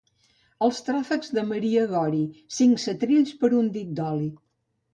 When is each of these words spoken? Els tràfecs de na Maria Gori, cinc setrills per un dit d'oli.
Els 0.67 0.79
tràfecs 0.87 1.29
de 1.33 1.39
na 1.39 1.43
Maria 1.51 1.83
Gori, 1.93 2.23
cinc 2.57 2.83
setrills 2.87 3.37
per 3.45 3.55
un 3.63 3.73
dit 3.79 3.95
d'oli. 4.01 4.31